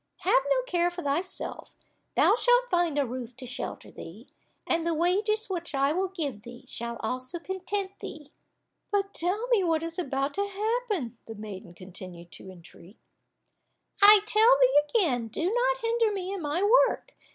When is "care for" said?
0.63-1.03